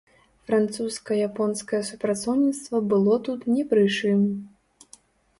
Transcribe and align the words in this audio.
Французска-японскае 0.51 1.81
супрацоўніцтва 1.89 2.77
было 2.93 3.13
тут 3.27 3.45
не 3.57 3.63
пры 3.75 3.83
чым. 3.99 4.23